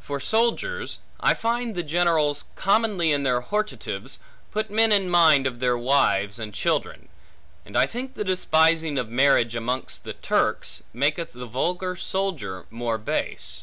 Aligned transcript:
For 0.00 0.20
soldiers, 0.20 0.98
I 1.18 1.32
find 1.32 1.74
the 1.74 1.82
generals 1.82 2.44
commonly 2.56 3.10
in 3.10 3.22
their 3.22 3.40
hortatives, 3.40 4.18
put 4.50 4.70
men 4.70 4.92
in 4.92 5.08
mind 5.08 5.46
of 5.46 5.60
their 5.60 5.78
wives 5.78 6.38
and 6.38 6.52
children; 6.52 7.08
and 7.64 7.74
I 7.74 7.86
think 7.86 8.12
the 8.12 8.22
despising 8.22 8.98
of 8.98 9.08
marriage 9.08 9.54
amongst 9.56 10.04
the 10.04 10.12
Turks, 10.12 10.82
maketh 10.92 11.32
the 11.32 11.46
vulgar 11.46 11.96
soldier 11.96 12.66
more 12.70 12.98
base. 12.98 13.62